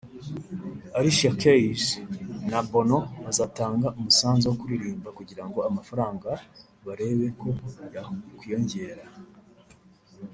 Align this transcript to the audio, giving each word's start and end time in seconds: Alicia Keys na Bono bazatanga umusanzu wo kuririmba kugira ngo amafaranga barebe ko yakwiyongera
Alicia 0.97 1.31
Keys 1.41 1.83
na 2.51 2.59
Bono 2.71 2.97
bazatanga 3.23 3.87
umusanzu 3.99 4.43
wo 4.47 4.55
kuririmba 4.61 5.09
kugira 5.17 5.43
ngo 5.47 5.59
amafaranga 5.69 6.29
barebe 6.85 7.27
ko 7.39 7.49
yakwiyongera 7.93 9.03